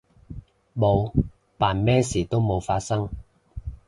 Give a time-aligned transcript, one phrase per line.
[0.75, 1.13] 冇，
[1.59, 3.07] 扮咩事都冇發生